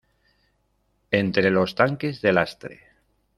[1.11, 2.79] entre los tanques de lastre.